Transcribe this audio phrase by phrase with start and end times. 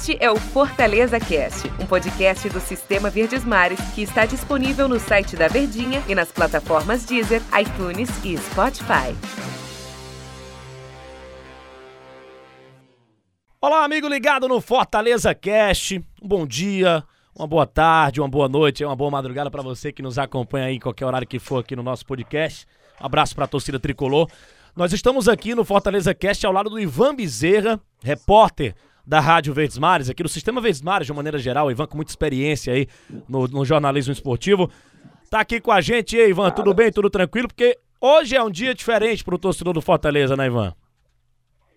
[0.00, 4.98] Este é o Fortaleza Cast, um podcast do Sistema Verdes Mares que está disponível no
[4.98, 9.14] site da Verdinha e nas plataformas Deezer, iTunes e Spotify.
[13.60, 16.02] Olá, amigo ligado no Fortaleza Cast.
[16.22, 17.04] Um bom dia,
[17.38, 20.76] uma boa tarde, uma boa noite, uma boa madrugada para você que nos acompanha aí
[20.76, 22.66] em qualquer horário que for aqui no nosso podcast.
[22.98, 24.30] Um abraço para a torcida tricolor.
[24.74, 28.74] Nós estamos aqui no Fortaleza Cast ao lado do Ivan Bezerra, repórter
[29.10, 31.68] da Rádio Verdes Mares, aqui do Sistema Verdes Mares, de uma maneira geral.
[31.68, 32.86] Ivan com muita experiência aí
[33.28, 34.70] no, no jornalismo esportivo.
[35.28, 36.16] Tá aqui com a gente.
[36.16, 36.92] E aí, Ivan, tudo bem?
[36.92, 37.48] Tudo tranquilo?
[37.48, 40.72] Porque hoje é um dia diferente para o torcedor do Fortaleza, né, Ivan?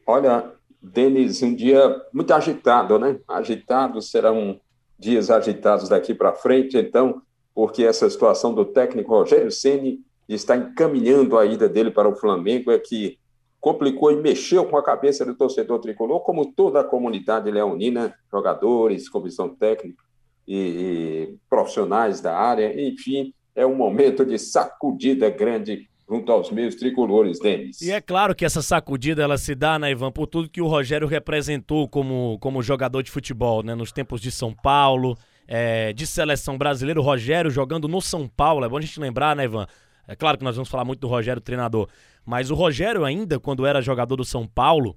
[0.05, 0.45] Olha,
[0.79, 3.17] Denis, um dia muito agitado, né?
[3.27, 4.61] Agitado, serão
[4.99, 7.19] dias agitados daqui para frente, então,
[7.55, 12.69] porque essa situação do técnico Rogério Ceni está encaminhando a ida dele para o Flamengo
[12.69, 13.17] é que
[13.63, 19.08] complicou e mexeu com a cabeça do torcedor tricolor, como toda a comunidade leonina, jogadores,
[19.08, 20.03] comissão técnica
[20.45, 26.75] e, e profissionais da área, enfim, é um momento de sacudida grande junto aos meus
[26.75, 27.80] tricolores, Denis.
[27.81, 30.67] E é claro que essa sacudida ela se dá, né, Ivan, por tudo que o
[30.67, 35.17] Rogério representou como, como jogador de futebol, né, nos tempos de São Paulo,
[35.48, 39.38] é, de seleção brasileira, o Rogério jogando no São Paulo, é bom a gente lembrar,
[39.38, 39.66] né, Ivan?
[40.07, 41.87] É claro que nós vamos falar muito do Rogério, treinador,
[42.25, 44.95] mas o Rogério ainda, quando era jogador do São Paulo,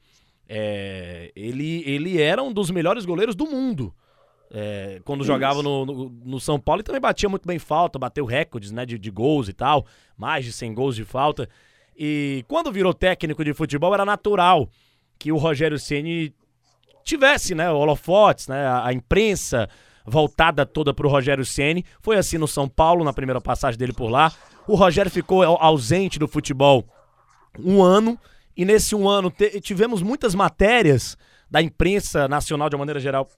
[0.49, 3.95] é, ele, ele era um dos melhores goleiros do mundo.
[4.51, 5.33] É, quando Isso.
[5.33, 8.87] jogava no, no, no, São Paulo, ele também batia muito bem falta, bateu recordes né,
[8.87, 9.85] de, de gols e tal,
[10.17, 11.49] mais de 100 gols de falta.
[11.97, 14.69] E quando virou técnico de futebol, era natural
[15.19, 16.33] que o Rogério Ceni
[17.03, 19.69] tivesse, né, holofotes, né, a, a imprensa
[20.05, 21.85] voltada toda para o Rogério Ceni.
[22.01, 24.33] Foi assim no São Paulo na primeira passagem dele por lá.
[24.67, 26.85] O Rogério ficou ausente do futebol
[27.59, 28.19] um ano,
[28.57, 31.17] e nesse um ano tivemos muitas matérias
[31.51, 33.29] da imprensa nacional, de uma maneira geral,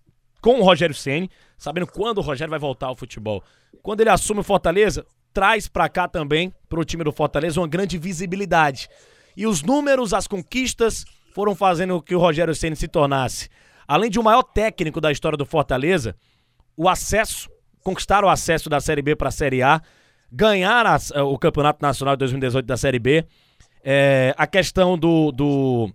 [0.40, 3.42] com o Rogério Ceni, sabendo quando o Rogério vai voltar ao futebol.
[3.82, 7.68] Quando ele assume o Fortaleza, traz para cá também, para o time do Fortaleza, uma
[7.68, 8.88] grande visibilidade.
[9.36, 11.04] E os números, as conquistas,
[11.34, 13.48] foram fazendo que o Rogério Ceni se tornasse,
[13.86, 16.16] além de o maior técnico da história do Fortaleza,
[16.76, 17.48] o acesso,
[17.82, 19.82] conquistar o acesso da Série B para a Série A,
[20.30, 20.86] ganhar
[21.26, 23.24] o Campeonato Nacional de 2018 da Série B,
[23.82, 25.90] é, a questão do, do,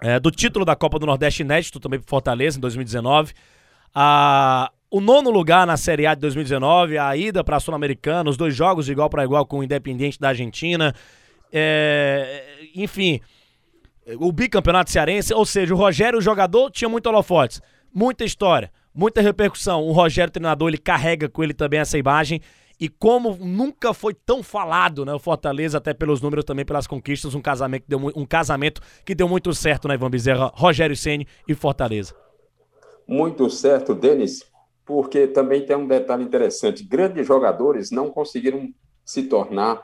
[0.00, 3.32] é, do título da Copa do Nordeste inédito também para Fortaleza em 2019.
[3.94, 8.36] A, o nono lugar na Série A de 2019, a ida para a Sul-Americana, os
[8.36, 10.94] dois jogos igual para igual com o Independiente da Argentina.
[11.52, 12.44] É,
[12.74, 13.20] enfim,
[14.18, 17.60] o bicampeonato cearense, ou seja, o Rogério, o jogador, tinha muito holofotes,
[17.92, 19.82] muita história, muita repercussão.
[19.82, 22.40] O Rogério, treinador, ele carrega com ele também essa imagem
[22.78, 25.14] e como nunca foi tão falado, né?
[25.14, 29.14] O Fortaleza, até pelos números, também pelas conquistas, um casamento que deu, um casamento que
[29.14, 30.52] deu muito certo, né, Ivan Bezerra?
[30.54, 32.14] Rogério Ceni e Fortaleza.
[33.08, 34.44] Muito certo, Denis,
[34.84, 38.68] porque também tem um detalhe interessante: grandes jogadores não conseguiram
[39.04, 39.82] se tornar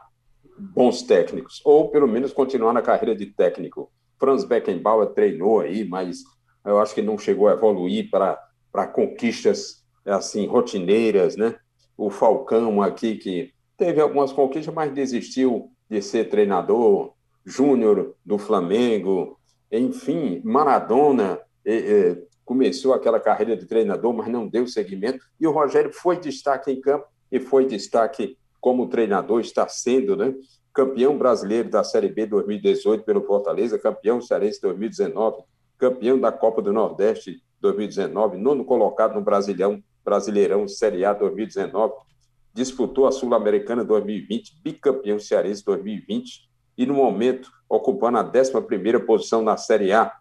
[0.58, 3.90] bons técnicos, ou pelo menos continuar na carreira de técnico.
[4.18, 6.18] Franz Beckenbauer treinou aí, mas
[6.64, 11.56] eu acho que não chegou a evoluir para conquistas assim rotineiras, né?
[12.06, 17.12] O Falcão aqui, que teve algumas conquistas, mas desistiu de ser treinador,
[17.44, 19.38] Júnior do Flamengo,
[19.70, 21.40] enfim, Maradona
[22.44, 26.80] começou aquela carreira de treinador, mas não deu seguimento, e o Rogério foi destaque em
[26.80, 30.34] campo e foi destaque como treinador, está sendo, né?
[30.74, 35.42] Campeão brasileiro da Série B 2018 pelo Fortaleza, campeão cearense 2019,
[35.78, 41.94] campeão da Copa do Nordeste 2019, nono colocado no Brasileirão Brasileirão Série A 2019,
[42.52, 49.56] disputou a Sul-Americana 2020, bicampeão cearense 2020 e, no momento, ocupando a 11ª posição na
[49.56, 50.12] Série A.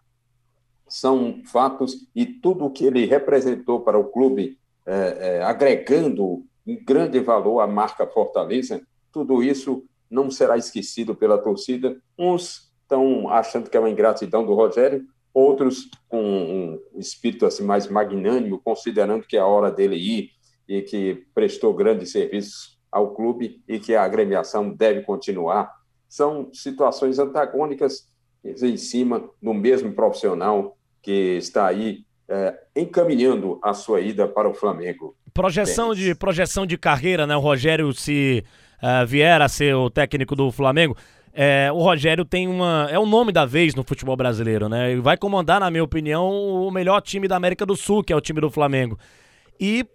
[0.88, 6.84] São fatos e tudo o que ele representou para o clube, é, é, agregando um
[6.84, 11.96] grande valor à marca Fortaleza, tudo isso não será esquecido pela torcida.
[12.18, 17.88] Uns estão achando que é uma ingratidão do Rogério, outros com um espírito assim mais
[17.88, 20.30] magnânimo, considerando que é a hora dele ir
[20.68, 25.72] e que prestou grandes serviços ao clube e que a agremiação deve continuar.
[26.08, 28.08] São situações antagônicas
[28.44, 34.54] em cima do mesmo profissional que está aí é, encaminhando a sua ida para o
[34.54, 35.16] Flamengo.
[35.32, 37.34] Projeção de, projeção de carreira, né?
[37.36, 38.44] O Rogério, se
[38.82, 40.96] uh, vier a ser o técnico do Flamengo,
[41.32, 42.88] é, o Rogério tem uma.
[42.90, 44.92] É o nome da vez no futebol brasileiro, né?
[44.92, 48.16] Ele vai comandar, na minha opinião, o melhor time da América do Sul, que é
[48.16, 48.98] o time do Flamengo.
[49.58, 49.86] E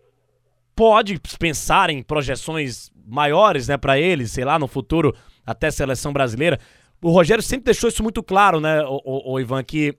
[0.76, 6.60] pode pensar em projeções maiores, né, para ele, sei lá, no futuro, até seleção brasileira.
[7.02, 9.96] O Rogério sempre deixou isso muito claro, né, o, o, o Ivan, que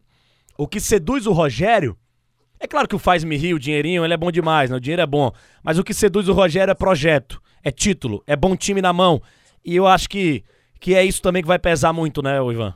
[0.56, 1.96] o que seduz o Rogério
[2.60, 4.76] É claro que o faz-me rir, o dinheirinho, ele é bom demais, né?
[4.76, 5.30] O dinheiro é bom.
[5.62, 9.22] Mas o que seduz o Rogério é projeto, é título, é bom time na mão.
[9.64, 10.42] E eu acho que,
[10.80, 12.74] que é isso também que vai pesar muito, né, Ivan?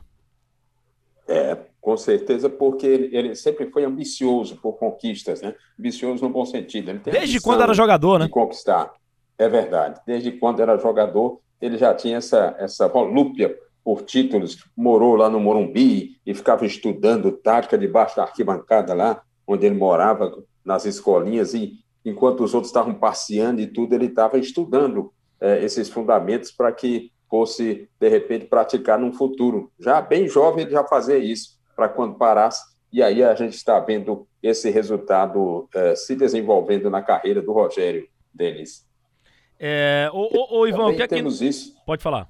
[1.27, 5.55] É, com certeza, porque ele, ele, sempre foi ambicioso por conquistas, né?
[5.79, 6.93] Ambicioso no bom sentido.
[7.03, 8.27] Desde quando era jogador, né?
[8.29, 8.91] Conquistar.
[9.37, 9.99] É verdade.
[10.05, 14.63] Desde quando era jogador, ele já tinha essa, essa volúpia por títulos.
[14.75, 20.43] Morou lá no Morumbi e ficava estudando tática debaixo da arquibancada lá, onde ele morava,
[20.63, 21.53] nas escolinhas.
[21.53, 26.71] E enquanto os outros estavam passeando e tudo, ele estava estudando é, esses fundamentos para
[26.71, 29.71] que fosse, de repente, praticar no futuro.
[29.79, 32.63] Já bem jovem, ele já fazia isso para quando parasse.
[32.91, 38.07] E aí a gente está vendo esse resultado é, se desenvolvendo na carreira do Rogério
[38.31, 38.87] Denis.
[39.59, 41.15] É, ô, ô, ô Ivan, o que é que...
[41.15, 41.75] temos isso.
[41.87, 42.29] Pode falar.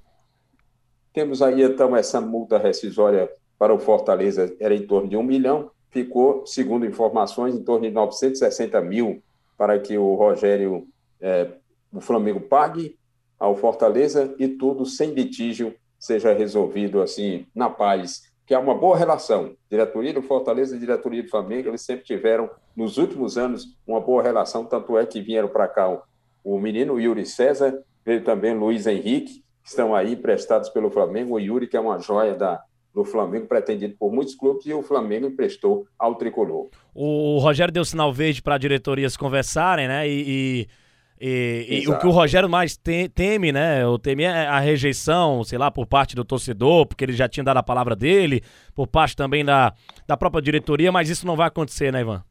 [1.12, 5.70] Temos aí, então, essa multa rescisória para o Fortaleza, era em torno de um milhão,
[5.90, 9.22] ficou, segundo informações, em torno de 960 mil
[9.54, 10.88] para que o Rogério,
[11.20, 11.50] é,
[11.92, 12.96] o Flamengo pague
[13.38, 18.96] ao Fortaleza e tudo sem litígio seja resolvido assim na paz que é uma boa
[18.96, 19.56] relação.
[19.70, 24.22] Diretoria do Fortaleza e diretoria do Flamengo, eles sempre tiveram, nos últimos anos, uma boa
[24.22, 26.02] relação, tanto é que vieram para cá o,
[26.44, 31.40] o menino Yuri César, veio também Luiz Henrique, que estão aí emprestados pelo Flamengo, o
[31.40, 32.62] Yuri, que é uma joia da,
[32.94, 36.68] do Flamengo, pretendido por muitos clubes, e o Flamengo emprestou ao Tricolor.
[36.94, 40.24] O Rogério deu sinal verde para a diretoria se conversarem, né, e...
[40.26, 40.83] e
[41.26, 42.78] e, e, o que o Rogério mais
[43.14, 43.86] teme, né?
[43.86, 47.42] O teme é a rejeição, sei lá, por parte do torcedor, porque ele já tinha
[47.42, 48.42] dado a palavra dele,
[48.74, 49.72] por parte também da,
[50.06, 52.22] da própria diretoria, mas isso não vai acontecer, né, Ivan?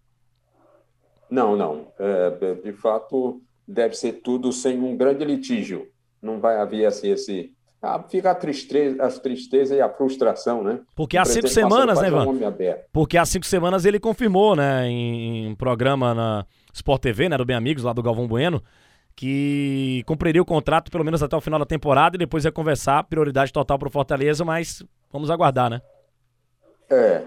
[1.28, 1.88] Não, não.
[1.98, 5.88] É, de fato, deve ser tudo sem um grande litígio.
[6.22, 7.52] Não vai haver assim, esse.
[7.82, 10.80] Ah, fica a tristeza, a tristeza e a frustração, né?
[10.96, 12.28] Porque há cinco semanas, né, Ivan?
[12.94, 17.44] Porque há cinco semanas ele confirmou, né, em, em programa na Sport TV, né, do
[17.44, 18.62] Bem Amigos, lá do Galvão Bueno,
[19.16, 23.04] que cumpriria o contrato pelo menos até o final da temporada e depois ia conversar,
[23.04, 25.82] prioridade total para o Fortaleza, mas vamos aguardar, né?
[26.90, 27.24] É,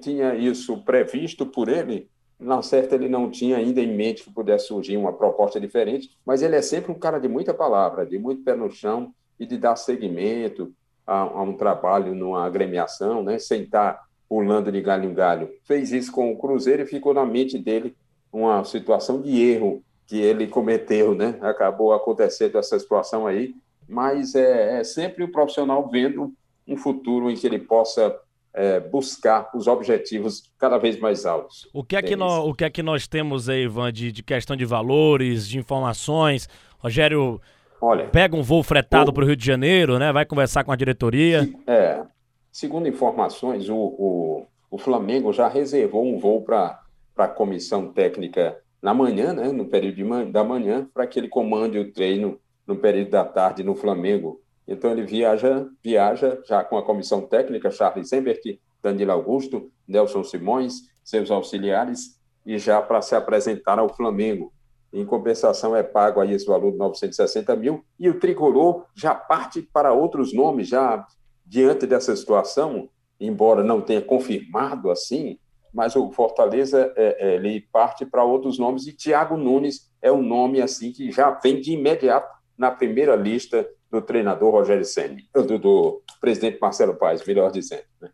[0.00, 2.08] tinha isso previsto por ele,
[2.38, 6.42] na certa ele não tinha ainda em mente que pudesse surgir uma proposta diferente, mas
[6.42, 9.56] ele é sempre um cara de muita palavra, de muito pé no chão e de
[9.56, 10.72] dar seguimento
[11.06, 15.50] a, a um trabalho numa agremiação, né, sem estar pulando de galho em galho.
[15.64, 17.96] Fez isso com o Cruzeiro e ficou na mente dele
[18.32, 21.38] uma situação de erro que ele cometeu, né?
[21.42, 23.54] Acabou acontecendo essa situação aí,
[23.86, 26.32] mas é, é sempre o profissional vendo
[26.66, 28.18] um futuro em que ele possa
[28.54, 31.68] é, buscar os objetivos cada vez mais altos.
[31.74, 34.22] O que é que, nós, o que, é que nós temos aí, Ivan, de, de
[34.22, 36.48] questão de valores, de informações?
[36.78, 37.38] Rogério
[37.80, 40.10] Olha, pega um voo fretado para o Rio de Janeiro, né?
[40.10, 41.48] Vai conversar com a diretoria.
[41.66, 42.02] É,
[42.50, 46.80] segundo informações, o, o, o Flamengo já reservou um voo para
[47.16, 51.78] a comissão técnica na manhã, né, no período man da manhã, para que ele comande
[51.78, 54.40] o treino no período da tarde no Flamengo.
[54.66, 60.82] Então ele viaja, viaja já com a comissão técnica, Charles Embert, Danilo Augusto, Nelson Simões,
[61.02, 64.52] seus auxiliares, e já para se apresentar ao Flamengo.
[64.92, 69.62] Em compensação, é pago aí esse valor de 960 mil, e o tricolor já parte
[69.62, 71.06] para outros nomes, já
[71.44, 72.88] diante dessa situação,
[73.18, 75.38] embora não tenha confirmado assim,
[75.72, 80.22] mas o Fortaleza é, é, ele parte para outros nomes e Thiago Nunes é um
[80.22, 85.58] nome assim que já vem de imediato na primeira lista do treinador Rogério Ceni, do,
[85.58, 87.84] do, presidente Marcelo Paes, melhor dizendo.
[88.00, 88.10] Né?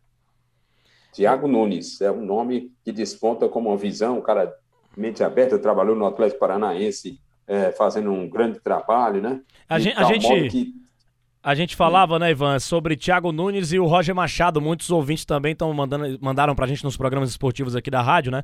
[1.11, 4.53] Thiago Nunes é um nome que desponta como uma visão, um cara
[4.95, 9.41] mente aberta, trabalhou no Atlético Paranaense, é, fazendo um grande trabalho, né?
[9.67, 10.84] A gente, a gente, que...
[11.45, 14.59] A gente falava, né, Ivan, sobre Thiago Nunes e o Roger Machado.
[14.59, 18.41] Muitos ouvintes também estão mandando, mandaram pra gente nos programas esportivos aqui da rádio, né?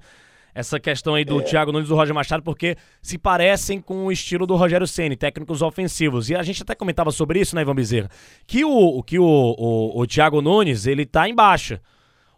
[0.54, 1.44] Essa questão aí do é.
[1.44, 5.16] Thiago Nunes e do Roger Machado, porque se parecem com o estilo do Rogério Ceni,
[5.16, 6.30] técnicos ofensivos.
[6.30, 8.08] E a gente até comentava sobre isso, né, Ivan Bezerra?
[8.46, 11.82] Que o, que o, o, o Thiago Nunes, ele tá em baixa.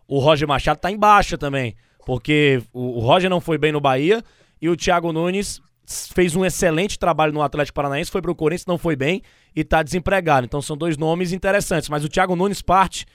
[0.07, 1.75] O Roger Machado tá em baixa também.
[2.05, 4.23] Porque o, o Roger não foi bem no Bahia
[4.61, 8.77] e o Thiago Nunes fez um excelente trabalho no Atlético Paranaense, foi pro Corinthians, não
[8.77, 9.21] foi bem
[9.55, 10.45] e está desempregado.
[10.45, 13.05] Então são dois nomes interessantes, mas o Thiago Nunes parte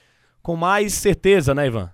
[0.41, 1.91] com mais certeza, né, Ivan?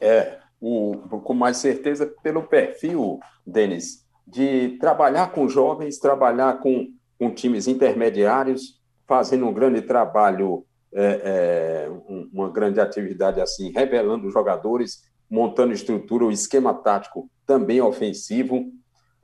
[0.00, 6.88] É, o, com mais certeza pelo perfil, Denis, de trabalhar com jovens, trabalhar com,
[7.18, 11.90] com times intermediários, fazendo um grande trabalho, é, é,
[12.32, 18.72] uma grande atividade assim, revelando jogadores, montando estrutura, o esquema tático também ofensivo,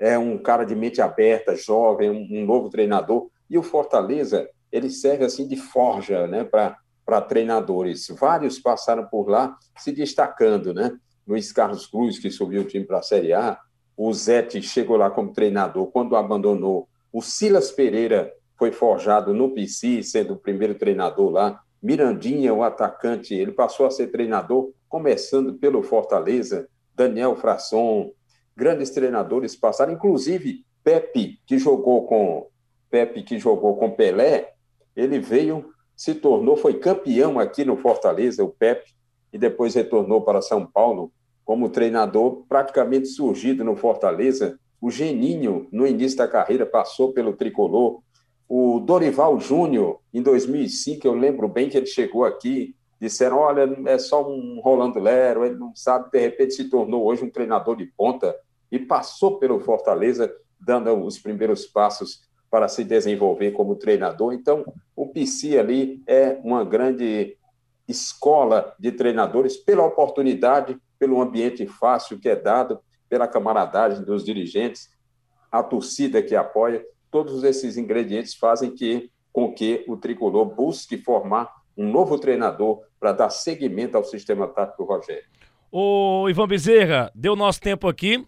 [0.03, 3.29] é um cara de mente aberta, jovem, um, novo treinador.
[3.49, 8.09] E o Fortaleza, ele serve assim de forja né, para treinadores.
[8.19, 10.91] Vários passaram por lá se destacando, né?
[11.25, 13.57] Luiz Carlos Cruz, que subiu o time para a Série A,
[13.97, 20.03] o Zete chegou lá como treinador, quando abandonou, o Silas Pereira foi forjado no PC,
[20.03, 25.83] sendo o primeiro treinador lá, Mirandinha, o atacante, ele passou a ser treinador, começando pelo
[25.85, 28.11] Fortaleza, Daniel Frasson,
[28.57, 32.47] grandes treinadores passaram, inclusive Pepe, que jogou com
[32.91, 34.53] Pepe, que jogou com Pelé,
[34.95, 38.93] ele veio, se tornou, foi campeão aqui no Fortaleza, o Pepe,
[39.33, 41.11] e depois retornou para São Paulo
[41.45, 44.59] como treinador, praticamente surgido no Fortaleza.
[44.81, 48.01] O Geninho, no início da carreira, passou pelo tricolor.
[48.49, 53.99] O Dorival Júnior, em 2005, eu lembro bem que ele chegou aqui, disseram: olha, é
[53.99, 57.85] só um Rolando Lero, ele não sabe, de repente se tornou hoje um treinador de
[57.85, 58.33] ponta
[58.71, 64.33] e passou pelo Fortaleza, dando os primeiros passos para se desenvolver como treinador.
[64.33, 67.37] Então, o PC ali é uma grande
[67.89, 72.79] escola de treinadores pela oportunidade, pelo ambiente fácil que é dado,
[73.09, 74.91] pela camaradagem dos dirigentes,
[75.51, 81.62] a torcida que apoia, todos esses ingredientes fazem que, com que o tricolor busque formar
[81.77, 85.25] um novo treinador para dar seguimento ao sistema tático do Rogério.
[85.71, 88.25] Ô, Ivan Bezerra, deu nosso tempo aqui.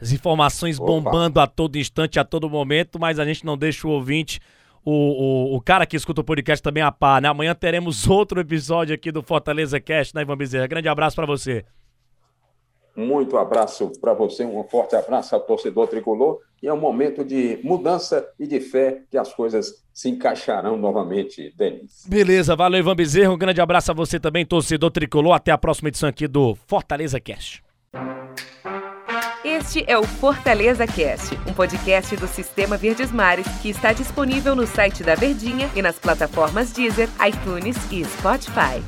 [0.00, 0.86] As informações Opa.
[0.86, 4.40] bombando a todo instante, a todo momento, mas a gente não deixa o ouvinte
[4.84, 7.28] o, o, o, cara que escuta o podcast também a par, né?
[7.28, 10.66] Amanhã teremos outro episódio aqui do Fortaleza Cast, né, Ivan Bezerra?
[10.66, 11.64] Grande abraço para você.
[12.96, 16.40] Muito abraço para você, um forte abraço ao torcedor tricolor.
[16.62, 21.52] E é um momento de mudança e de fé que as coisas se encaixarão novamente,
[21.56, 22.06] Denis.
[22.06, 23.32] Beleza, valeu, Ivan Bezerra.
[23.32, 25.34] Um grande abraço a você também, torcedor tricolor.
[25.34, 27.62] Até a próxima edição aqui do Fortaleza Cast.
[29.44, 34.66] Este é o Fortaleza Cast, um podcast do Sistema Verdes Mares que está disponível no
[34.66, 38.82] site da Verdinha e nas plataformas Deezer, iTunes e Spotify.